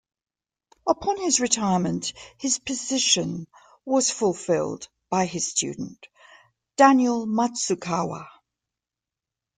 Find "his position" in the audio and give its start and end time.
2.39-3.45